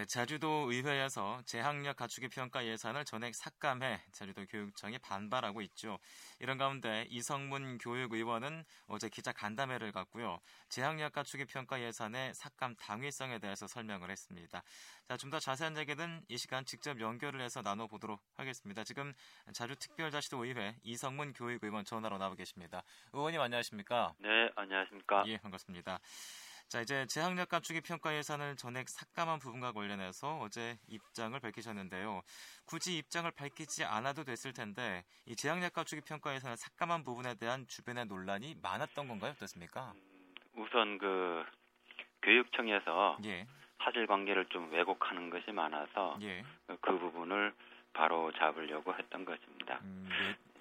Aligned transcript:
네, 0.00 0.06
제주도 0.06 0.72
의회에서 0.72 1.42
재학력 1.44 1.96
갖추기 1.96 2.28
평가 2.28 2.64
예산을 2.64 3.04
전액 3.04 3.34
삭감해 3.34 4.00
제주도 4.12 4.46
교육청이 4.46 4.98
반발하고 5.00 5.60
있죠. 5.60 5.98
이런 6.38 6.56
가운데 6.56 7.06
이성문 7.10 7.76
교육의원은 7.76 8.64
어제 8.86 9.10
기자 9.10 9.30
간담회를 9.32 9.92
갖고요. 9.92 10.40
재학력 10.70 11.12
갖추기 11.12 11.44
평가 11.44 11.82
예산의 11.82 12.32
삭감 12.32 12.76
당위성에 12.76 13.40
대해서 13.40 13.66
설명을 13.66 14.10
했습니다. 14.10 14.62
자, 15.06 15.16
좀 15.18 15.28
더 15.30 15.38
자세한 15.38 15.76
얘기는 15.76 16.24
이 16.28 16.38
시간 16.38 16.64
직접 16.64 16.98
연결을 16.98 17.42
해서 17.42 17.60
나눠보도록 17.60 18.22
하겠습니다. 18.36 18.84
지금 18.84 19.12
제주특별자치도 19.52 20.46
의회 20.46 20.76
이성문 20.82 21.34
교육의원 21.34 21.84
전화로 21.84 22.16
나와 22.16 22.34
계십니다. 22.36 22.82
의원님 23.12 23.38
안녕하십니까? 23.42 24.14
네, 24.18 24.48
안녕하십니까? 24.56 25.24
예, 25.26 25.36
반갑습니다. 25.36 25.98
자, 26.70 26.80
이제 26.80 27.04
재학력 27.06 27.48
감축이 27.48 27.80
평가 27.80 28.14
예산을 28.14 28.54
전액 28.54 28.88
삭감한 28.88 29.40
부분과 29.40 29.72
관련해서 29.72 30.38
어제 30.38 30.78
입장을 30.86 31.38
밝히셨는데요. 31.40 32.22
굳이 32.64 32.96
입장을 32.98 33.28
밝히지 33.32 33.82
않아도 33.82 34.22
됐을 34.22 34.52
텐데 34.52 35.02
이 35.26 35.34
재학력 35.34 35.72
감축이 35.72 36.02
평가 36.06 36.32
예산을 36.32 36.56
삭감한 36.56 37.02
부분에 37.02 37.34
대한 37.40 37.66
주변의 37.66 38.06
논란이 38.06 38.54
많았던 38.62 39.08
건가요? 39.08 39.32
어떻습니까? 39.32 39.94
음, 39.96 40.34
우선 40.54 40.98
그 40.98 41.44
교육청에서 42.22 43.18
예. 43.24 43.48
사실관계를 43.82 44.46
좀 44.50 44.70
왜곡하는 44.70 45.28
것이 45.28 45.50
많아서 45.50 46.18
예. 46.22 46.44
그 46.80 46.98
부분을 47.00 47.52
바로 47.92 48.30
잡으려고 48.38 48.94
했던 48.94 49.24
것입니다. 49.24 49.80
음, 49.82 50.08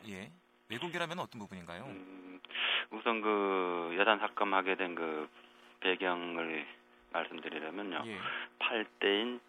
예. 0.08 0.12
예. 0.12 0.32
왜곡이라면 0.70 1.20
어떤 1.20 1.38
부분인가요? 1.38 1.84
음, 1.84 2.42
우선 2.90 3.22
그 3.22 3.96
예산 4.00 4.18
삭감하게 4.18 4.76
된그 4.76 5.30
배경을 5.80 6.66
말씀드리려면요. 7.12 8.04
예. 8.06 8.18
8대인 8.60 9.40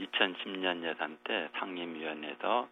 2010년 0.00 0.84
예산 0.84 1.18
때 1.24 1.48
상임위원회에서 1.58 2.68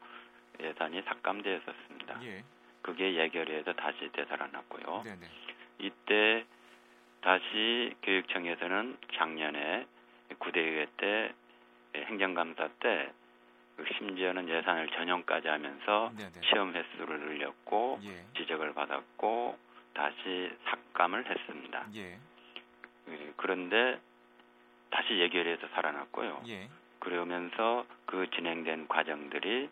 예산이 0.61 1.03
삭감되었었습니다. 1.03 2.23
예. 2.25 2.45
그게 2.83 3.15
예결위에서 3.15 3.73
다시 3.73 4.09
되살아났고요. 4.13 5.03
네네. 5.05 5.27
이때 5.79 6.45
다시 7.21 7.95
교육청에서는 8.03 8.97
작년에 9.15 9.87
구대의회 10.39 10.87
때 10.97 11.35
행정감사 11.97 12.69
때그 12.79 13.85
심지어는 13.97 14.49
예산을 14.49 14.89
전용까지 14.91 15.49
하면서 15.49 16.13
네네. 16.17 16.31
시험 16.45 16.75
횟수를 16.75 17.19
늘렸고 17.19 17.99
예. 18.05 18.25
지적을 18.37 18.75
받았고 18.75 19.59
다시 19.97 20.51
삭감을 20.67 21.25
했습니다. 21.27 21.87
예. 21.95 22.19
예, 23.09 23.33
그런데 23.37 23.99
다시 24.91 25.19
예결해서 25.19 25.67
살아났고요. 25.69 26.43
예. 26.49 26.69
그러면서 26.99 27.87
그 28.05 28.29
진행된 28.31 28.89
과정들이 28.89 29.71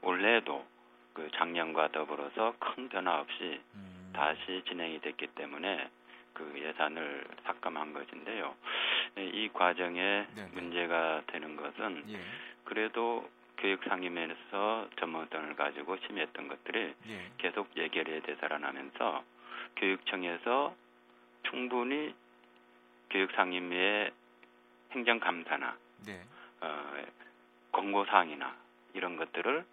올해도 0.00 0.64
그 1.12 1.30
작년과 1.34 1.88
더불어서 1.88 2.54
큰 2.58 2.88
변화 2.88 3.20
없이 3.20 3.60
음. 3.74 4.12
다시 4.14 4.62
진행이 4.66 5.00
됐기 5.00 5.26
때문에 5.28 5.90
그 6.32 6.52
예산을 6.56 7.26
삭감한 7.44 7.92
것인데요. 7.92 8.54
예, 9.18 9.24
이 9.26 9.50
과정에 9.52 10.26
네네. 10.34 10.50
문제가 10.52 11.22
되는 11.26 11.56
것은 11.56 12.04
예. 12.08 12.20
그래도 12.64 13.28
교육 13.58 13.84
상임위에서 13.84 14.88
전문성을 14.98 15.54
가지고 15.56 15.98
심의했던 16.06 16.48
것들이 16.48 16.94
예. 17.08 17.30
계속 17.38 17.74
예결에 17.76 18.20
되살아나면서 18.20 19.35
교육청에서 19.76 20.74
충분히 21.42 22.14
교육상임위의 23.10 24.12
행정감사나 24.92 25.76
네. 26.06 26.22
어, 26.60 26.92
권고사항이나 27.72 28.56
이런 28.94 29.16
것들을 29.16 29.64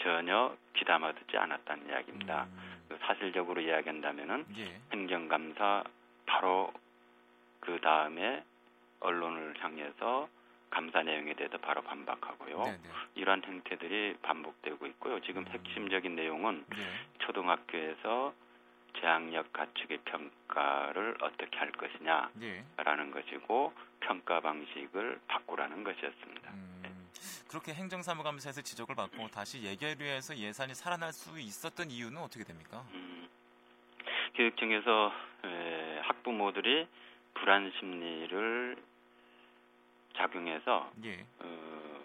전혀 0.00 0.56
귀담아 0.74 1.12
듣지 1.12 1.36
않았다는 1.36 1.88
이야기입니다. 1.88 2.44
음. 2.44 2.82
그 2.88 2.98
사실적으로 3.02 3.60
이야기한다면은 3.60 4.46
예. 4.56 4.80
행정감사 4.92 5.84
바로 6.26 6.72
그 7.60 7.80
다음에 7.80 8.42
언론을 9.00 9.54
향해서 9.58 10.28
감사 10.70 11.02
내용에 11.02 11.34
대해서 11.34 11.58
바로 11.58 11.82
반박하고요. 11.82 12.64
네네. 12.64 12.78
이러한 13.14 13.42
행태들이 13.44 14.16
반복되고 14.22 14.86
있고요. 14.86 15.20
지금 15.20 15.42
음. 15.42 15.48
핵심적인 15.48 16.16
내용은 16.16 16.64
예. 16.76 16.82
초등학교에서 17.18 18.32
재학력 19.00 19.52
갖추기 19.52 19.98
평가를 19.98 21.16
어떻게 21.20 21.56
할 21.56 21.72
것이냐라는 21.72 22.32
예. 22.42 23.10
것이고 23.10 23.72
평가 24.00 24.40
방식을 24.40 25.20
바꾸라는 25.26 25.84
것이었습니다. 25.84 26.50
음, 26.52 27.08
그렇게 27.48 27.72
행정사무감사에서 27.74 28.62
지적을 28.62 28.94
받고 28.94 29.28
다시 29.28 29.62
예결위에서 29.62 30.36
예산이 30.36 30.74
살아날 30.74 31.12
수 31.12 31.38
있었던 31.38 31.90
이유는 31.90 32.18
어떻게 32.18 32.44
됩니까? 32.44 32.84
음, 32.92 33.28
교육청에서 34.34 35.12
에, 35.44 36.00
학부모들이 36.02 36.88
불안 37.34 37.72
심리를 37.78 38.76
작용해서 40.16 40.92
예. 41.04 41.24
어, 41.40 42.01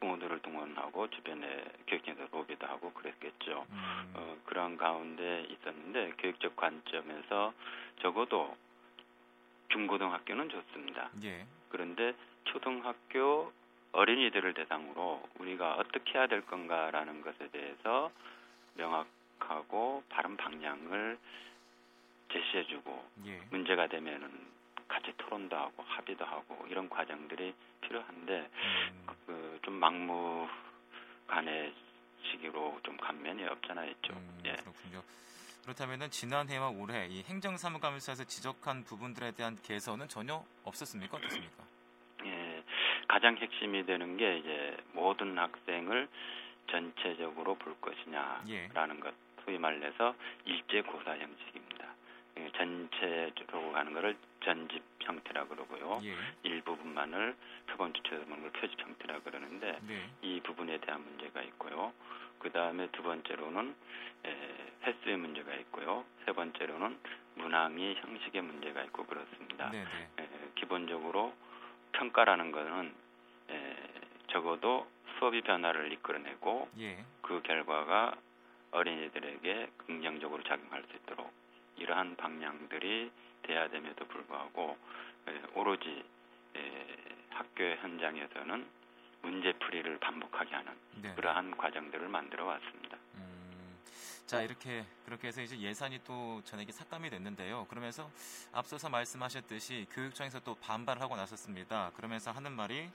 학부모들을 0.00 0.40
동원하고 0.40 1.08
주변에 1.10 1.64
교육청에서 1.86 2.28
로비도 2.32 2.66
하고 2.66 2.92
그랬겠죠. 2.92 3.66
음, 3.70 4.12
어, 4.14 4.36
그런 4.46 4.76
가운데 4.76 5.46
있었는데 5.48 6.14
교육적 6.18 6.56
관점에서 6.56 7.52
적어도 8.00 8.56
중고등학교는 9.68 10.48
좋습니다. 10.48 11.10
예. 11.22 11.46
그런데 11.68 12.14
초등학교 12.44 13.52
어린이들을 13.92 14.54
대상으로 14.54 15.22
우리가 15.38 15.74
어떻게 15.74 16.18
해야 16.18 16.26
될 16.26 16.44
건가라는 16.46 17.22
것에 17.22 17.48
대해서 17.50 18.10
명확하고 18.74 20.02
바른 20.08 20.36
방향을 20.36 21.18
제시해주고 22.32 23.04
예. 23.26 23.40
문제가 23.50 23.86
되면은 23.86 24.49
같이 24.90 25.12
토론도 25.16 25.56
하고 25.56 25.84
합의도 25.86 26.24
하고 26.24 26.66
이런 26.68 26.88
과정들이 26.88 27.54
필요한데 27.80 28.50
음, 28.52 29.06
그좀 29.26 29.74
막무가내 29.74 31.72
시기로 32.24 32.80
좀 32.82 32.96
감면이 32.96 33.44
없잖아 33.44 33.84
있죠. 33.86 34.12
음, 34.12 34.42
예. 34.44 34.52
그렇군요. 34.52 35.02
그렇다면은 35.62 36.10
지난해와 36.10 36.70
올해 36.70 37.06
이 37.06 37.22
행정사무감사에서 37.22 38.24
지적한 38.24 38.82
부분들에 38.84 39.30
대한 39.32 39.56
개선은 39.62 40.08
전혀 40.08 40.44
없었습니까? 40.64 41.16
어떻습니까? 41.16 41.64
예, 42.24 42.62
가장 43.06 43.36
핵심이 43.36 43.86
되는 43.86 44.16
게 44.16 44.38
이제 44.38 44.76
모든 44.92 45.38
학생을 45.38 46.08
전체적으로 46.68 47.54
볼 47.54 47.80
것이냐라는 47.80 48.96
예. 48.96 49.00
것, 49.00 49.14
소위 49.44 49.58
말해서 49.58 50.14
일제 50.44 50.82
고사 50.82 51.12
형식입니다. 51.12 51.69
예, 52.40 52.50
전체적으로 52.52 53.72
가는 53.72 53.92
것을 53.92 54.16
전집 54.42 54.82
형태라 55.00 55.46
그러고요. 55.46 56.00
예. 56.04 56.14
일부분만을 56.42 57.36
표본 57.66 57.92
주체적으로 57.92 58.50
표집 58.52 58.80
형태라 58.80 59.20
그러는데 59.20 59.78
네. 59.86 60.10
이 60.22 60.40
부분에 60.40 60.78
대한 60.78 61.02
문제가 61.02 61.42
있고요. 61.42 61.92
그 62.38 62.50
다음에 62.50 62.88
두 62.92 63.02
번째로는 63.02 63.74
에, 64.24 64.56
횟수의 64.84 65.18
문제가 65.18 65.54
있고요. 65.54 66.04
세 66.24 66.32
번째로는 66.32 66.98
문항이 67.34 67.96
형식의 67.96 68.42
문제가 68.42 68.82
있고 68.84 69.04
그렇습니다. 69.04 69.70
네, 69.70 69.84
네. 69.84 70.22
에, 70.22 70.28
기본적으로 70.54 71.34
평가라는 71.92 72.52
것은 72.52 72.94
에, 73.50 73.76
적어도 74.28 74.88
수업이 75.18 75.42
변화를 75.42 75.92
이끌어내고 75.92 76.70
예. 76.78 77.04
그 77.20 77.42
결과가 77.42 78.16
어린이들에게 78.70 79.70
긍정적으로 79.86 80.42
작용할 80.44 80.82
수 80.84 80.96
있도록 80.96 81.30
이러한 81.80 82.14
방향들이 82.16 83.10
돼야 83.42 83.68
됨에도 83.68 84.06
불구하고 84.06 84.76
에, 85.26 85.42
오로지 85.54 86.04
에, 86.54 86.86
학교 87.30 87.64
현장에서는 87.64 88.66
문제풀이를 89.22 89.98
반복하게 89.98 90.54
하는 90.54 90.72
네. 91.02 91.14
그러한 91.14 91.56
과정들을 91.56 92.08
만들어 92.08 92.44
왔습니다. 92.46 92.96
음, 93.14 93.78
자 94.26 94.42
이렇게 94.42 94.84
그렇게 95.04 95.28
해서 95.28 95.42
이제 95.42 95.58
예산이 95.58 96.00
또 96.04 96.40
전액이 96.44 96.72
삭감이 96.72 97.10
됐는데요. 97.10 97.66
그러면서 97.68 98.10
앞서서 98.52 98.88
말씀하셨듯이 98.88 99.86
교육청에서 99.90 100.40
또 100.40 100.54
반발을 100.56 101.02
하고 101.02 101.16
나섰습니다. 101.16 101.90
그러면서 101.96 102.30
하는 102.30 102.52
말이 102.52 102.88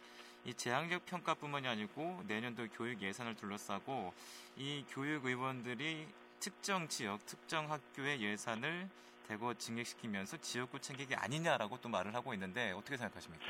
이 0.46 0.54
재학력 0.54 1.06
평가뿐만이 1.06 1.68
아니고 1.68 2.24
내년도 2.28 2.68
교육 2.70 3.02
예산을 3.02 3.36
둘러싸고 3.36 4.14
이 4.58 4.86
교육 4.90 5.26
의원들이 5.26 6.08
특정 6.40 6.88
지역, 6.88 7.26
특정 7.26 7.72
학교의 7.72 8.22
예산을 8.22 8.88
대거 9.28 9.56
증액시키면서 9.56 10.38
지역구 10.38 10.80
챙기기 10.80 11.16
아니냐라고 11.16 11.78
또 11.82 11.90
말을 11.90 12.14
하고 12.14 12.34
있는데 12.34 12.72
어떻게 12.72 12.98
생각하십니까? 12.98 13.46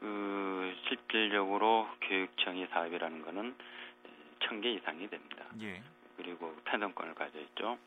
그 0.00 0.76
실질적으로 0.88 1.88
교육청이 2.02 2.66
사업이라는 2.66 3.22
것은 3.22 3.56
천개 4.40 4.72
이상이 4.72 5.08
됩니다. 5.08 5.44
예, 5.62 5.82
그리고 6.16 6.54
편성권을 6.64 7.14
가져 7.14 7.40
있죠. 7.40 7.78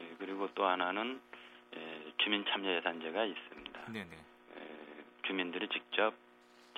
예, 0.00 0.14
그리고 0.18 0.48
또 0.54 0.66
하나는 0.66 1.20
예, 1.74 2.12
주민 2.18 2.44
참여 2.44 2.70
예산제가 2.76 3.24
있습니다. 3.24 3.92
네네, 3.92 4.18
예, 4.56 5.04
주민들이 5.26 5.68
직접 5.68 6.14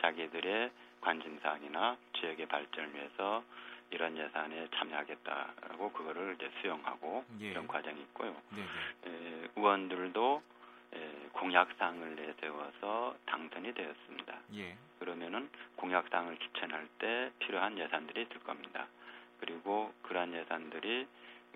자기들의 0.01 0.71
관심 1.01 1.39
사항이나 1.41 1.97
지역의 2.21 2.47
발전을 2.47 2.95
위해서 2.95 3.43
이런 3.91 4.17
예산에 4.17 4.69
참여하겠다라고 4.75 5.93
그거를 5.93 6.35
이제 6.35 6.51
수용하고 6.61 7.25
예. 7.41 7.51
이런 7.51 7.67
과정이 7.67 8.01
있고요. 8.03 8.37
네, 8.51 8.65
네. 9.03 9.11
에, 9.11 9.49
의원들도 9.57 10.43
에, 10.95 11.29
공약사항을 11.33 12.17
내세워서 12.17 13.17
당선이 13.27 13.73
되었습니다. 13.73 14.39
예. 14.55 14.77
그러면은 14.99 15.49
공약사항을 15.77 16.37
기천할 16.39 16.89
때 16.99 17.31
필요한 17.39 17.79
예산들이 17.79 18.23
있을 18.23 18.41
겁니다. 18.41 18.87
그리고 19.41 19.93
그러한 20.03 20.35
예산들이 20.35 21.07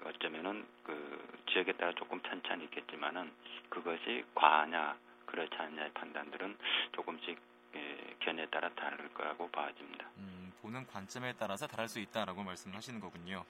어쩌면은 0.05 0.65
그 0.85 1.43
지역에 1.51 1.73
따라 1.73 1.93
조금 1.93 2.19
편차는 2.21 2.65
있겠지만은 2.65 3.31
그것이 3.69 4.25
과하냐 4.35 4.97
그렇지 5.27 5.55
않냐의 5.57 5.91
판단들은 5.95 6.57
조금씩 6.93 7.39
예, 7.75 8.15
견해에 8.21 8.47
따라 8.47 8.69
다를 8.71 9.09
거라고 9.15 9.49
봐집니다. 9.51 10.07
음, 10.19 10.42
보는 10.61 10.87
관점에 10.87 11.35
따라서 11.39 11.67
다를 11.67 11.89
수 11.89 11.99
있다라고 11.99 12.43
말씀하시는 12.43 13.01
거군요. 13.01 13.45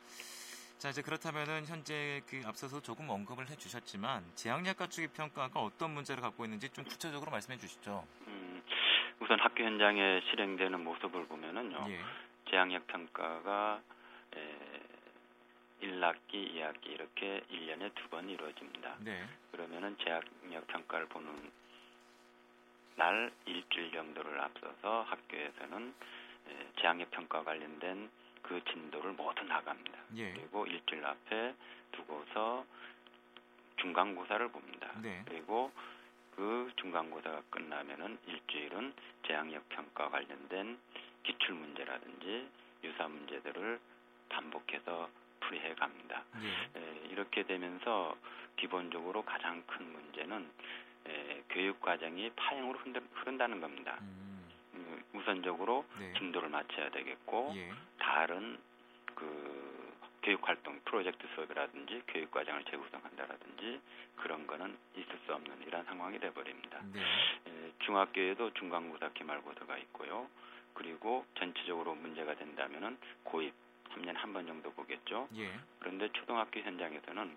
자 0.78 0.88
이제 0.90 1.00
그렇다면은 1.02 1.66
현재 1.66 2.22
그 2.26 2.42
앞서서 2.44 2.80
조금 2.80 3.08
언급을 3.08 3.48
해주셨지만 3.50 4.24
재학력 4.34 4.76
갖추기 4.78 5.08
평가가 5.08 5.60
어떤 5.60 5.92
문제를 5.92 6.20
갖고 6.22 6.44
있는지 6.44 6.68
좀 6.70 6.84
구체적으로 6.84 7.30
말씀해 7.30 7.56
주시죠. 7.58 8.04
음, 8.26 8.62
우선 9.20 9.38
학교 9.38 9.62
현장에 9.62 10.20
실행되는 10.30 10.82
모습을 10.82 11.26
보면은요. 11.26 11.86
예. 11.88 12.00
재학력 12.50 12.86
평가가 12.88 13.80
에, 14.34 14.80
1학기, 15.82 16.54
2학기 16.54 16.86
이렇게 16.86 17.42
1년에 17.50 17.94
두 17.94 18.08
번 18.08 18.28
이루어집니다. 18.28 18.96
네. 19.00 19.24
그러면은 19.52 19.96
재학력 20.04 20.66
평가를 20.66 21.06
보는 21.06 21.50
날 22.96 23.32
일주일 23.46 23.90
정도를 23.92 24.38
앞서서 24.40 25.02
학교에서는 25.08 25.88
에, 25.88 25.94
재학력 26.80 27.10
평가 27.10 27.42
관련된 27.44 28.10
그 28.42 28.62
진도를 28.64 29.12
모두 29.12 29.44
나갑니다. 29.44 29.98
예. 30.16 30.32
그리고 30.32 30.66
일주일 30.66 31.04
앞에 31.04 31.54
두고서 31.92 32.64
중간고사를 33.76 34.48
봅니다. 34.48 34.92
네. 35.02 35.22
그리고 35.26 35.72
그 36.34 36.70
중간고사가 36.76 37.42
끝나면은 37.50 38.18
일주일은 38.26 38.92
재학력 39.26 39.68
평가 39.68 40.08
관련된 40.08 40.78
기출 41.22 41.54
문제라든지 41.54 42.48
유사 42.84 43.06
문제들을 43.06 43.78
반복해서 44.28 45.08
풀이해 45.40 45.74
갑니다. 45.74 46.24
예. 46.42 46.80
에, 46.80 47.08
이렇게 47.10 47.42
되면서 47.44 48.16
기본적으로 48.56 49.22
가장 49.22 49.62
큰 49.66 49.92
문제는 49.92 50.50
에, 51.06 51.42
교육 51.50 51.80
과정이 51.80 52.30
파행으로 52.36 52.78
흔들, 52.78 53.02
흐른다는 53.14 53.60
겁니다. 53.60 53.98
음, 54.00 54.06
음, 54.06 54.31
우선적으로 55.14 55.84
네. 55.98 56.12
진도를 56.18 56.48
맞춰야 56.48 56.90
되겠고 56.90 57.52
예. 57.56 57.70
다른 57.98 58.58
그 59.14 59.92
교육 60.22 60.46
활동 60.48 60.80
프로젝트 60.84 61.26
수업이라든지 61.34 62.02
교육 62.08 62.30
과정을 62.30 62.64
재구성한다라든지 62.64 63.80
그런 64.16 64.46
거는 64.46 64.76
있을 64.96 65.18
수 65.26 65.34
없는 65.34 65.62
이런 65.66 65.84
상황이 65.84 66.18
돼 66.18 66.32
버립니다. 66.32 66.80
네. 66.92 67.00
에, 67.00 67.72
중학교에도 67.80 68.52
중간고사, 68.54 69.10
기말고사가 69.14 69.78
있고요. 69.78 70.28
그리고 70.74 71.26
전체적으로 71.34 71.94
문제가 71.94 72.34
된다면은 72.34 72.96
고입 73.24 73.52
3년 73.94 74.14
한 74.14 74.32
번 74.32 74.46
정도 74.46 74.72
보겠죠. 74.72 75.28
예. 75.36 75.52
그런데 75.80 76.08
초등학교 76.12 76.60
현장에서는 76.60 77.36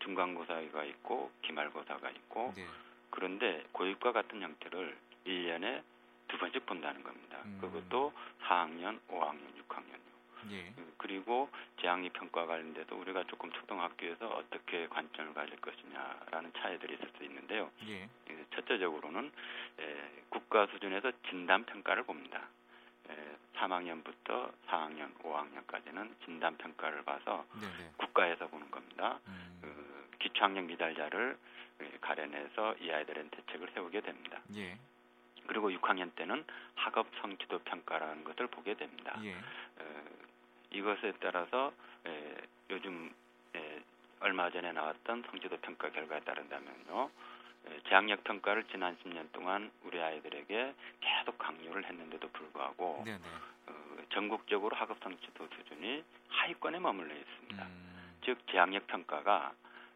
중간고사가 0.00 0.84
있고 0.84 1.30
기말고사가 1.42 2.10
있고 2.10 2.52
네. 2.56 2.66
그런데 3.10 3.64
고입과 3.72 4.12
같은 4.12 4.42
형태를 4.42 4.96
1년에 5.26 5.82
두 6.34 6.38
번씩 6.38 6.66
본다는 6.66 7.02
겁니다. 7.04 7.38
음. 7.44 7.58
그것도 7.60 8.12
4학년, 8.42 8.98
5학년, 9.08 9.46
6학년요. 9.68 10.50
예. 10.50 10.74
그리고 10.98 11.48
재학력 11.80 12.12
평가 12.12 12.44
관련돼서 12.44 12.96
우리가 12.96 13.22
조금 13.28 13.52
초등학교에서 13.52 14.28
어떻게 14.30 14.88
관점을 14.88 15.32
가질 15.32 15.56
것이냐라는 15.60 16.52
차이들이 16.58 16.94
있을 16.94 17.08
수 17.16 17.22
있는데요. 17.22 17.70
예. 17.86 18.08
예, 18.30 18.44
첫째적으로는 18.52 19.30
에, 19.78 20.10
국가 20.28 20.66
수준에서 20.66 21.12
진단 21.30 21.64
평가를 21.66 22.02
봅니다. 22.02 22.48
에, 23.08 23.14
3학년부터 23.54 24.52
4학년, 24.66 25.16
5학년까지는 25.18 26.10
진단 26.24 26.56
평가를 26.56 27.04
봐서 27.04 27.44
네, 27.60 27.68
네. 27.78 27.90
국가에서 27.96 28.48
보는 28.48 28.72
겁니다. 28.72 29.20
음, 29.28 29.58
그 29.62 30.18
기초학력 30.18 30.64
미달자를 30.64 31.38
예, 31.80 31.98
가려내서 32.00 32.74
이 32.80 32.90
아이들은 32.90 33.30
대책을 33.30 33.70
세우게 33.72 34.00
됩니다. 34.00 34.40
예. 34.56 34.76
그리고 35.46 35.70
6학년 35.70 36.14
때는 36.14 36.44
학업 36.74 37.06
성취도 37.20 37.58
평가라는 37.60 38.24
것을 38.24 38.46
보게 38.48 38.74
됩니다. 38.74 39.18
예. 39.22 39.30
에, 39.30 39.36
이것에 40.70 41.12
따라서 41.20 41.72
에, 42.06 42.34
요즘 42.70 43.12
에, 43.54 43.80
얼마 44.20 44.50
전에 44.50 44.72
나왔던 44.72 45.24
성취도 45.30 45.56
평가 45.58 45.90
결과에 45.90 46.20
따른다면요. 46.20 47.10
에, 47.66 47.80
재학력 47.88 48.24
평가를 48.24 48.64
지난 48.64 48.96
10년 48.98 49.30
동안 49.32 49.70
우리 49.82 50.00
아이들에게 50.00 50.74
계속 51.00 51.38
강요를 51.38 51.84
했는데도 51.84 52.28
불구하고 52.30 53.02
네, 53.04 53.18
네. 53.18 53.24
어, 53.66 53.96
전국적으로 54.10 54.76
학업 54.76 54.98
성취도 55.02 55.48
수준이 55.48 56.04
하위권에 56.28 56.78
머물러 56.78 57.14
있습니다. 57.14 57.64
음, 57.64 58.18
즉 58.24 58.38
재학력 58.50 58.86
평가가 58.86 59.52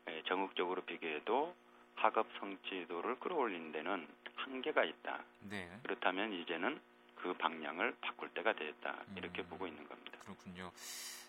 에, 0.07 0.23
전국적으로 0.25 0.83
비교해도 0.83 1.55
학업 1.97 2.27
성취도를 2.39 3.19
끌어올리는 3.19 3.73
데는 3.73 4.07
한계가 4.51 4.85
있다. 4.85 5.23
네. 5.43 5.69
그렇다면 5.83 6.33
이제는 6.33 6.81
그 7.17 7.35
방향을 7.35 7.97
바꿀 8.01 8.29
때가 8.31 8.53
되었다. 8.55 9.05
이렇게 9.17 9.43
음. 9.43 9.49
보고 9.49 9.67
있는 9.67 9.87
겁니다. 9.89 10.19
그렇군요. 10.25 10.71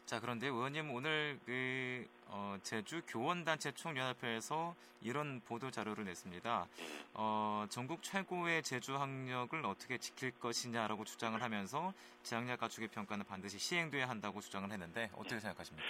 자, 0.06 0.19
그런데 0.19 0.48
의원님 0.48 0.92
오늘 0.92 1.39
그 1.45 2.07
어, 2.27 2.57
제주 2.63 3.01
교원단체 3.07 3.71
총연합회에서 3.74 4.75
이런 5.01 5.39
보도 5.45 5.71
자료를 5.71 6.04
냈습니다. 6.04 6.68
예. 6.80 6.83
어, 7.13 7.66
전국 7.69 8.04
최고의 8.04 8.63
제주 8.63 8.98
학력을 8.98 9.63
어떻게 9.66 9.98
지킬 9.98 10.31
것이냐라고 10.31 11.06
주장을 11.06 11.42
하면서 11.42 11.94
재학력 12.24 12.60
갖추기 12.60 12.88
평가는 12.88 13.25
반드시 13.25 13.60
시행돼야 13.60 14.10
한다고 14.10 14.42
주장을 14.42 14.69
했는데 14.69 15.10
어떻게 15.13 15.39
생각하십니까? 15.39 15.88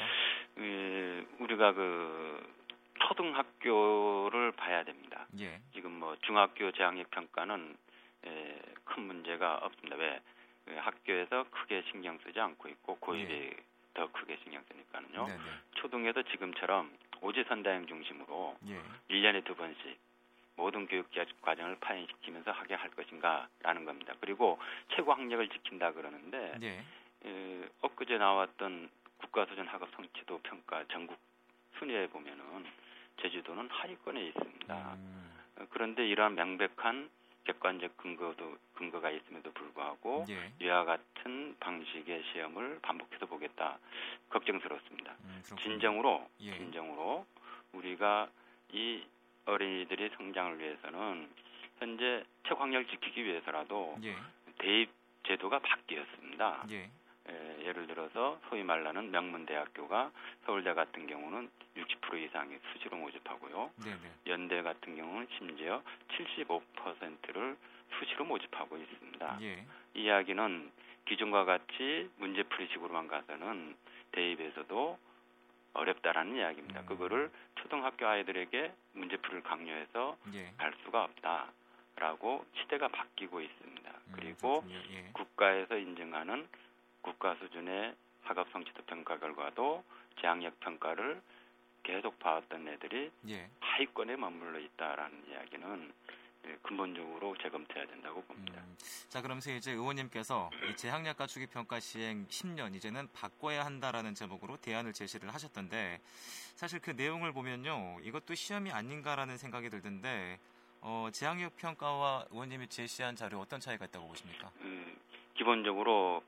예, 0.60 1.26
우리가 1.40 1.74
그 1.74 2.59
초등학교를 3.08 4.52
봐야 4.54 4.84
됩니다. 4.84 5.28
예, 5.40 5.60
지금 5.74 5.92
뭐 6.00 6.16
중학교 6.22 6.72
재학력 6.72 7.10
평가는 7.12 7.78
에, 8.26 8.62
큰 8.86 9.04
문제가 9.04 9.56
없습니다. 9.58 9.96
왜? 9.96 10.22
그 10.66 10.76
학교에서 10.76 11.46
크게 11.50 11.84
신경 11.90 12.18
쓰지 12.20 12.40
않고 12.40 12.68
있고 12.70 12.98
고입이 12.98 13.52
더 13.94 14.12
크게 14.12 14.38
신경 14.44 14.64
쓰니까는요. 14.72 15.28
네, 15.28 15.34
네, 15.34 15.40
초등에도 15.76 16.22
지금처럼 16.24 16.92
오지 17.22 17.44
선다형 17.48 17.88
중심으로 17.88 18.58
예, 18.68 18.82
1년에 19.10 19.44
두 19.46 19.56
번씩 19.56 19.98
모든 20.56 20.88
교육 20.88 21.10
과정을 21.42 21.78
파행시키면서 21.80 22.52
하게 22.52 22.76
할 22.76 22.90
것인가라는 22.92 23.86
겁니다. 23.86 24.14
그리고 24.20 24.60
최고 24.94 25.14
학력을 25.14 25.48
지킨다 25.50 25.92
그러는데 25.94 26.58
예, 26.62 26.84
에, 27.26 27.70
엊그제 27.82 28.18
나왔던 28.18 28.90
국가수준 29.18 29.68
학업 29.68 29.90
성취도 29.96 30.40
평가 30.44 30.84
전국 30.92 31.18
순위에 31.78 32.08
보면은 32.08 32.66
제주도는 33.22 33.70
하위권에 33.70 34.22
있습니다. 34.28 34.94
음, 34.96 35.32
어, 35.58 35.66
그런데 35.70 36.08
이러한 36.08 36.36
명백한 36.36 37.10
객관적 37.46 37.98
근거도 37.98 38.58
근거가 38.76 39.10
있음에도 39.10 39.52
불구하고 39.54 40.26
예, 40.30 40.54
이와 40.62 40.86
같은 40.86 41.56
방식의 41.60 42.24
시험을 42.32 42.80
반복해서 42.82 43.26
보겠다 43.26 43.80
걱정스럽습니다. 44.30 45.16
음. 45.24 45.42
진정으로 45.64 46.30
예. 46.42 46.54
진정으로 46.58 47.26
우리가 47.74 48.30
이 48.72 49.04
어린이들의 49.46 50.12
성장을 50.16 50.60
위해서는 50.60 51.30
현재 51.80 52.24
최고학력을 52.48 52.88
지키기 52.88 53.24
위해서라도 53.26 53.98
예, 54.04 54.16
대입 54.60 54.92
제도가 55.26 55.60
바뀌었습니다. 55.60 56.66
예, 56.70 56.76
에, 56.84 56.90
예를 57.64 57.88
들어서 57.88 58.40
소위 58.50 58.64
말하는 58.64 59.12
명문대학교가 59.12 60.12
서울대 60.46 60.74
같은 60.74 61.08
경우는 61.08 61.50
60% 61.76 62.24
이상이 62.24 62.58
수시로 62.72 62.98
모집하고요. 62.98 63.72
네, 63.84 63.92
네, 63.92 64.12
연대 64.28 64.62
같은 64.62 64.96
경우는 64.96 65.28
심지어 65.38 65.82
75%를 66.10 67.58
수시로 67.98 68.26
모집하고 68.26 68.78
있습니다. 68.78 69.38
예, 69.42 69.66
이 69.94 70.04
이야기는 70.04 70.72
기존과 71.06 71.46
같이 71.46 72.10
문제풀이식으로만 72.18 73.08
가서는 73.08 73.76
대입에서도 74.12 74.98
어렵다라는 75.74 76.38
이야기입니다. 76.38 76.82
음. 76.82 76.86
그거를 76.86 77.32
초등학교 77.56 78.08
아이들에게 78.08 78.74
문제풀이를 78.94 79.44
강요해서 79.44 80.18
예. 80.34 80.52
갈 80.58 80.74
수가 80.84 81.04
없다 81.04 81.52
라고 81.96 82.46
시대가 82.56 82.88
바뀌고 82.88 83.42
있습니다. 83.42 83.90
음, 83.92 84.14
그리고. 84.16 84.64
예, 84.70 85.10
국가에서 85.14 85.78
인정하는 85.78 86.48
국가 87.10 87.36
수준의 87.36 87.96
학업 88.22 88.48
성취도 88.52 88.84
평가 88.84 89.18
결과도 89.18 89.84
재학력 90.22 90.60
평가를 90.60 91.20
계속 91.82 92.20
봐왔던 92.20 92.68
애들이 92.68 93.10
예, 93.30 93.50
하위권에 93.60 94.16
머물러 94.16 94.60
있다라는 94.60 95.26
이야기는 95.28 95.94
예, 96.46 96.58
근본적으로 96.62 97.36
재검토해야 97.42 97.88
된다고 97.88 98.22
봅니다. 98.22 98.62
음, 98.62 98.78
자, 99.10 99.22
그러면서 99.22 99.52
이제 99.52 99.72
의원님께서 99.72 100.52
이 100.70 100.76
재학력 100.76 101.18
갖추기 101.18 101.48
평가 101.48 101.80
시행 101.80 102.28
10년 102.28 102.76
이제는 102.76 103.08
바꿔야 103.12 103.66
한다라는 103.66 104.14
제목으로 104.14 104.58
대안을 104.58 104.94
제시를 104.94 105.34
하셨던데 105.34 106.00
사실 106.56 106.80
그 106.80 106.92
내용을 106.92 107.34
보면요, 107.34 107.98
이것도 108.04 108.36
시험이 108.36 108.72
아닌가라는 108.72 109.38
생각이 109.38 109.70
들던데 109.70 110.40
어, 110.82 111.10
재학력 111.12 111.56
평가와 111.58 112.28
의원님이 112.30 112.68
제시한 112.68 113.16
자료 113.16 113.40
어떤 113.40 113.60
차이가 113.60 113.86
있다고 113.86 114.08
보십니까? 114.08 114.52
음, 114.62 114.96
기본적으로 115.34 116.22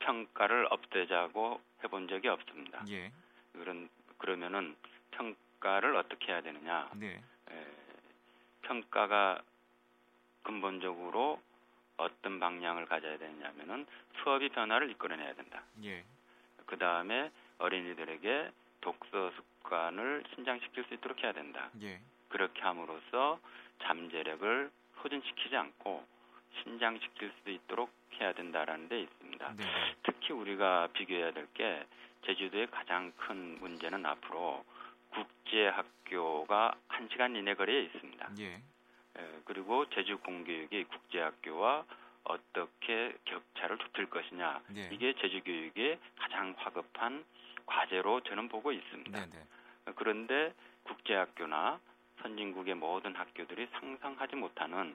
평가를 0.00 0.66
없애자고 0.70 1.60
해본 1.84 2.08
적이 2.08 2.28
없습니다. 2.28 2.84
예. 2.90 3.12
그런 3.52 3.88
그러면은 4.18 4.76
평가를 5.12 5.96
어떻게 5.96 6.32
해야 6.32 6.40
되느냐? 6.40 6.90
네. 6.94 7.22
에, 7.50 7.66
평가가 8.62 9.42
근본적으로 10.42 11.40
어떤 11.96 12.38
방향을 12.40 12.86
가져야 12.86 13.18
되느냐면은 13.18 13.86
수업이 14.22 14.48
변화를 14.50 14.90
이끌어내야 14.90 15.34
된다. 15.34 15.62
예. 15.84 16.04
그 16.66 16.78
다음에 16.78 17.30
어린이들에게 17.58 18.50
독서 18.80 19.32
습관을 19.32 20.24
신장시킬 20.34 20.84
수 20.84 20.94
있도록 20.94 21.22
해야 21.22 21.32
된다. 21.32 21.70
예. 21.82 22.00
그렇게 22.28 22.60
함으로써 22.62 23.40
잠재력을 23.82 24.70
소진시키지 25.02 25.56
않고 25.56 26.04
신장시킬 26.62 27.32
수 27.42 27.50
있도록 27.50 27.90
해야 28.20 28.32
된다라는 28.32 28.88
데 28.88 29.00
있습니다. 29.02 29.54
네. 29.56 29.64
특히 30.02 30.32
우리가 30.32 30.88
비교해야 30.92 31.32
될 31.32 31.46
게 31.54 31.84
제주도의 32.22 32.66
가장 32.70 33.12
큰 33.16 33.58
문제는 33.60 34.04
앞으로 34.04 34.64
국제 35.10 35.68
학교가 35.68 36.74
한 36.88 37.08
시간 37.10 37.34
이내 37.36 37.54
거리에 37.54 37.82
있습니다. 37.82 38.30
예. 38.40 38.54
에, 38.54 39.40
그리고 39.44 39.88
제주 39.90 40.18
공교육이 40.18 40.84
국제 40.84 41.20
학교와 41.20 41.84
어떻게 42.24 43.16
격차를 43.24 43.78
좁힐 43.78 44.10
것이냐 44.10 44.60
예. 44.76 44.88
이게 44.92 45.14
제주 45.14 45.42
교육의 45.42 45.98
가장 46.16 46.54
화급한 46.58 47.24
과제로 47.66 48.20
저는 48.20 48.48
보고 48.48 48.72
있습니다. 48.72 49.10
네네. 49.18 49.30
네. 49.86 49.92
그런데 49.94 50.52
국제 50.82 51.14
학교나 51.14 51.80
선진국의 52.22 52.74
모든 52.74 53.14
학교들이 53.14 53.68
상상하지 53.72 54.36
못하는 54.36 54.94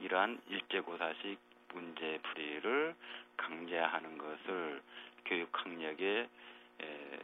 이러한 0.00 0.40
일제고사식 0.48 1.38
문제 1.72 2.18
풀이를 2.22 2.94
강제하는 3.36 4.18
것을 4.18 4.82
교육 5.24 5.48
학력의 5.52 6.28
에, 6.82 7.20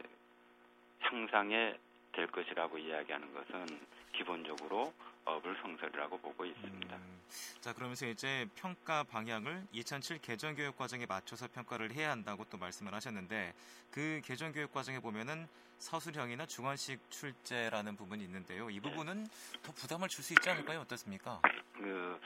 향상에 1.01 1.77
될 2.13 2.27
것이라고 2.27 2.77
이야기하는 2.77 3.33
것은 3.33 3.79
기본적으로 4.13 4.93
어불성설이라고 5.23 6.17
보고 6.19 6.45
있습니다. 6.45 6.95
음, 6.95 7.21
자 7.61 7.73
그러면서 7.73 8.07
이제 8.07 8.47
평가 8.55 9.03
방향을 9.03 9.63
2007 9.71 10.19
개정 10.19 10.55
교육 10.55 10.75
과정에 10.77 11.05
맞춰서 11.05 11.47
평가를 11.47 11.91
해야 11.93 12.11
한다고 12.11 12.43
또 12.49 12.57
말씀을 12.57 12.93
하셨는데 12.93 13.53
그 13.91 14.21
개정 14.25 14.51
교육 14.51 14.73
과정에 14.73 14.99
보면은 14.99 15.47
서술형이나 15.77 16.45
중원식 16.47 16.99
출제라는 17.09 17.95
부분이 17.95 18.23
있는데요. 18.23 18.69
이 18.69 18.79
부분은 18.79 19.23
네. 19.23 19.29
더 19.63 19.71
부담을 19.73 20.07
줄 20.09 20.23
수 20.23 20.33
있지 20.33 20.49
않을까요? 20.49 20.81
어떻습니까? 20.81 21.41
그 21.73 22.19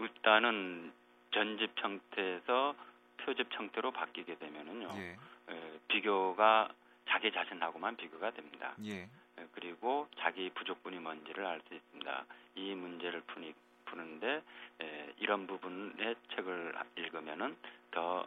일단은 0.00 0.92
전집 1.32 1.72
형태에서 1.76 2.74
표집 3.18 3.48
형태로 3.50 3.90
바뀌게 3.92 4.36
되면은요. 4.36 4.90
예. 4.96 5.16
에, 5.48 5.78
비교가 5.88 6.68
자기 7.08 7.30
자신하고만 7.32 7.96
비교가 7.96 8.30
됩니다. 8.30 8.74
예. 8.84 9.02
에, 9.02 9.46
그리고 9.52 10.08
자기 10.18 10.50
부족분이 10.50 10.98
뭔지를 10.98 11.44
알 11.46 11.60
수 11.68 11.74
있습니다. 11.74 12.24
이 12.56 12.74
문제를 12.74 13.22
푸니, 13.22 13.54
푸는데 13.86 14.42
에, 14.80 15.12
이런 15.18 15.46
부분의 15.46 16.16
책을 16.34 16.74
읽으면은 16.96 17.56
더 17.90 18.26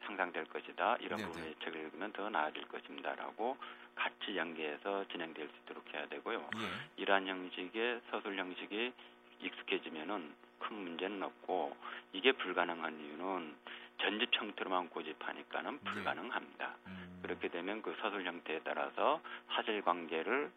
향상될 0.00 0.44
것이다. 0.46 0.96
이런 1.00 1.18
네네. 1.18 1.30
부분의 1.30 1.54
책을 1.64 1.80
읽으면 1.80 2.12
더 2.12 2.28
나아질 2.28 2.68
것입니다라고 2.68 3.56
같이 3.94 4.36
연계해서 4.36 5.06
진행될 5.08 5.48
수 5.48 5.54
있도록 5.62 5.94
해야 5.94 6.06
되고요. 6.08 6.38
예. 6.56 7.02
이러한 7.02 7.26
형식의 7.26 8.00
서술 8.10 8.38
형식이 8.38 8.92
익숙해지면은 9.40 10.32
큰 10.60 10.76
문제는 10.76 11.22
없고 11.22 11.76
이게 12.12 12.32
불가능한 12.32 13.00
이유는 13.00 13.54
전집 14.00 14.30
형태로만 14.32 14.90
고집하니까는 14.90 15.80
네. 15.82 15.90
불가능합니다. 15.90 16.74
음. 16.86 17.20
그렇게 17.22 17.48
되면 17.48 17.82
그 17.82 17.96
서술 18.00 18.24
형태에 18.24 18.60
따라서 18.64 19.20
사실 19.54 19.82
관계를 19.82 20.50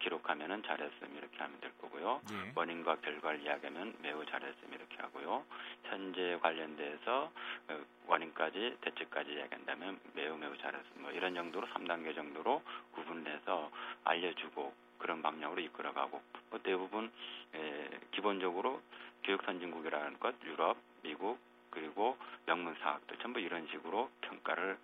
기록하면은 0.00 0.62
잘했음 0.64 1.16
이렇게 1.16 1.38
하면 1.38 1.60
될 1.60 1.70
거고요. 1.78 2.20
예. 2.32 2.52
원인과 2.54 2.96
결과를 2.96 3.40
이야기하면 3.42 3.94
매우 4.02 4.24
잘했음 4.26 4.72
이렇게 4.72 4.96
하고요. 4.96 5.44
현재 5.84 6.38
관련돼서 6.42 7.30
어, 7.68 7.80
원인까지 8.06 8.78
대책까지 8.80 9.32
이야기한다면 9.32 10.00
매우 10.14 10.36
매우 10.36 10.56
잘했음 10.58 11.02
뭐 11.02 11.12
이런 11.12 11.34
정도로 11.34 11.66
3단계 11.68 12.14
정도로 12.14 12.62
구분해서 12.92 13.70
알려주고 14.04 14.72
그런 14.98 15.22
방향으로 15.22 15.60
이끌어가고 15.60 16.22
뭐 16.50 16.60
대부분 16.62 17.10
에, 17.54 17.90
기본적으로 18.12 18.80
교육 19.24 19.42
선진국이라는 19.44 20.18
것 20.20 20.34
유럽, 20.44 20.76
미국 21.02 21.38
그리고 21.70 22.16
명문 22.46 22.74
사학들 22.80 23.18
전부 23.18 23.40
이런 23.40 23.66
식으로 23.68 24.10
평가를 24.22 24.78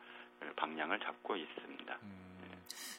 방향을 0.56 0.98
잡고 1.00 1.36
있습니다. 1.36 1.98
음. 2.02 2.22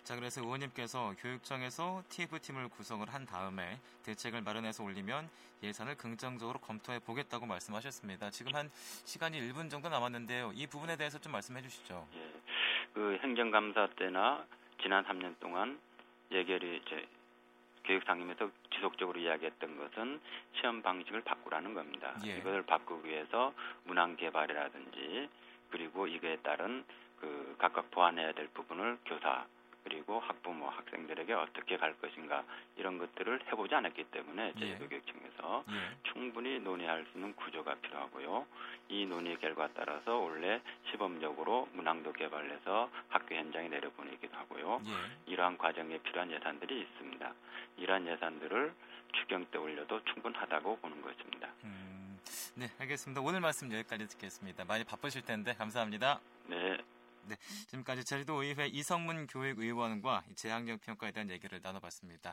자, 0.03 0.15
그래서 0.15 0.41
의원님께서 0.41 1.13
교육청에서 1.20 2.03
TF팀을 2.10 2.70
구성을 2.70 3.08
한 3.13 3.25
다음에 3.25 3.79
대책을 4.03 4.41
마련해서 4.41 4.84
올리면 4.84 5.29
예산을 5.62 5.96
긍정적으로 5.96 6.60
검토해 6.60 7.00
보겠다고 7.00 7.46
말씀하셨습니다. 7.46 8.29
지금 8.32 8.53
한 8.53 8.70
시간이 9.05 9.39
1분 9.39 9.70
정도 9.70 9.88
남았는데요. 9.88 10.51
이 10.55 10.67
부분에 10.67 10.98
대해서 10.98 11.17
좀 11.20 11.32
말씀해 11.32 11.62
주시죠. 11.62 12.05
예. 12.15 12.34
그 12.93 13.17
행정감사 13.24 13.88
때나 13.96 14.46
지난 14.82 15.05
3년 15.05 15.39
동안 15.39 15.79
예결이 16.33 16.81
이제 16.85 17.07
교육상임에서 17.85 18.49
지속적으로 18.73 19.19
이야기했던 19.19 19.77
것은 19.77 20.19
시험 20.53 20.81
방식을 20.81 21.21
바꾸라는 21.21 21.73
겁니다. 21.73 22.15
예. 22.25 22.37
이것을 22.37 22.63
바꾸기 22.63 23.09
위해서 23.09 23.53
문항 23.83 24.15
개발이라든지 24.15 25.29
그리고 25.69 26.07
이거에 26.07 26.37
따른 26.37 26.83
그 27.19 27.55
각각 27.57 27.89
보완해야 27.91 28.33
될 28.33 28.47
부분을 28.47 28.97
교사 29.05 29.45
그리고 29.83 30.19
학부모, 30.19 30.67
학생들에게 30.69 31.33
어떻게 31.33 31.77
갈 31.77 31.93
것인가 31.99 32.43
이런 32.77 32.97
것들을 32.97 33.41
해보지 33.47 33.75
않았기 33.75 34.05
때문에 34.05 34.53
제주교육청에서 34.53 35.63
예. 35.69 35.73
예. 35.75 35.79
충분히 36.03 36.59
논의할 36.59 37.05
수 37.11 37.17
있는 37.17 37.35
구조가 37.35 37.75
필요하고요. 37.75 38.45
이 38.89 39.05
논의 39.05 39.37
결과 39.39 39.69
따라서 39.73 40.17
원래 40.17 40.61
시범적으로 40.91 41.69
문항도 41.73 42.13
개발해서 42.13 42.89
학교 43.09 43.35
현장에 43.35 43.67
내려보내기도 43.69 44.35
하고요. 44.37 44.81
예. 44.85 45.31
이러한 45.31 45.57
과정에 45.57 45.97
필요한 45.99 46.31
예산들이 46.31 46.81
있습니다. 46.81 47.33
이러한 47.77 48.07
예산들을 48.07 48.73
추경 49.13 49.45
때 49.51 49.57
올려도 49.57 50.03
충분하다고 50.05 50.77
보는 50.77 51.01
것입니다. 51.01 51.49
음, 51.63 52.19
네, 52.55 52.67
알겠습니다. 52.79 53.21
오늘 53.21 53.41
말씀 53.41 53.71
여기까지 53.71 54.07
듣겠습니다. 54.07 54.65
많이 54.65 54.83
바쁘실 54.83 55.23
텐데 55.23 55.53
감사합니다. 55.53 56.19
네. 56.47 56.77
네, 57.25 57.36
지금까지 57.68 58.03
제주도 58.03 58.44
의회 58.44 58.68
이성문 58.68 59.27
교육의원과 59.27 60.24
재학력 60.36 60.82
평가에 60.82 61.12
대한 61.12 61.30
얘기를 61.30 61.60
나눠봤습니다. 61.62 62.22